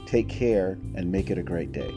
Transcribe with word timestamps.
Take 0.08 0.28
care 0.28 0.80
and 0.96 1.12
make 1.12 1.30
it 1.30 1.38
a 1.38 1.44
great 1.44 1.72
day. 1.72 1.94